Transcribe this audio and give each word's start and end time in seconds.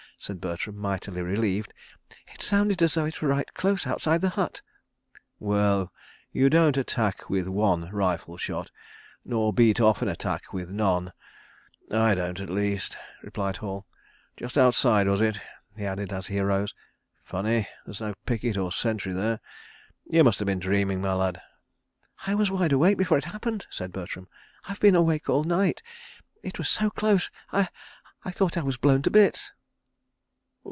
said 0.23 0.39
Bertram, 0.39 0.77
mightily 0.77 1.23
relieved. 1.23 1.73
"It 2.31 2.43
sounded 2.43 2.83
as 2.83 2.93
though 2.93 3.05
it 3.05 3.19
were 3.23 3.27
right 3.29 3.51
close 3.55 3.87
outside 3.87 4.21
the 4.21 4.29
hut...." 4.29 4.61
"Well—you 5.39 6.47
don't 6.47 6.77
attack 6.77 7.27
with 7.27 7.47
one 7.47 7.89
rifle 7.89 8.37
shot—nor 8.37 9.51
beat 9.51 9.81
off 9.81 10.03
an 10.03 10.07
attack 10.07 10.53
with 10.53 10.69
none. 10.69 11.11
I 11.89 12.13
don't, 12.13 12.39
at 12.39 12.51
least," 12.51 12.95
replied 13.23 13.57
Hall... 13.57 13.87
"Just 14.37 14.59
outside, 14.59 15.07
was 15.07 15.21
it?" 15.21 15.41
he 15.75 15.87
added 15.87 16.13
as 16.13 16.27
he 16.27 16.37
arose. 16.37 16.75
"Funny! 17.23 17.67
There's 17.85 17.99
no 18.01 18.13
picket 18.27 18.57
or 18.57 18.71
sentry 18.71 19.13
there. 19.13 19.39
You 20.05 20.23
must 20.23 20.37
have 20.37 20.45
been 20.45 20.59
dreaming, 20.59 21.01
my 21.01 21.13
lad." 21.13 21.41
"I 22.27 22.35
was 22.35 22.51
wide 22.51 22.73
awake 22.73 22.99
before 22.99 23.17
it 23.17 23.25
happened," 23.25 23.65
said 23.71 23.91
Bertram. 23.91 24.27
"I've 24.65 24.79
been 24.79 24.93
awake 24.93 25.31
all 25.31 25.43
night.... 25.45 25.81
It 26.43 26.59
was 26.59 26.69
so 26.69 26.91
close, 26.91 27.31
I—I 27.51 28.29
thought 28.31 28.55
I 28.55 28.61
was 28.61 28.77
blown 28.77 29.01
to 29.01 29.09
bits. 29.09 29.51